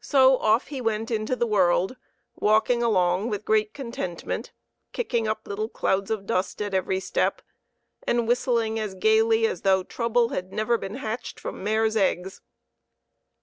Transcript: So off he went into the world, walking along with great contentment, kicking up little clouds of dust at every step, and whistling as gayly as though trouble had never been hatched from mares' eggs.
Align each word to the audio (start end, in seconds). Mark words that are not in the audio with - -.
So 0.00 0.38
off 0.38 0.68
he 0.68 0.80
went 0.80 1.10
into 1.10 1.36
the 1.36 1.46
world, 1.46 1.96
walking 2.36 2.82
along 2.82 3.28
with 3.28 3.44
great 3.44 3.74
contentment, 3.74 4.50
kicking 4.92 5.28
up 5.28 5.46
little 5.46 5.68
clouds 5.68 6.10
of 6.10 6.24
dust 6.24 6.62
at 6.62 6.72
every 6.72 7.00
step, 7.00 7.42
and 8.06 8.26
whistling 8.26 8.78
as 8.80 8.94
gayly 8.94 9.46
as 9.46 9.60
though 9.60 9.82
trouble 9.82 10.30
had 10.30 10.54
never 10.54 10.78
been 10.78 10.94
hatched 10.94 11.38
from 11.38 11.62
mares' 11.62 11.98
eggs. 11.98 12.40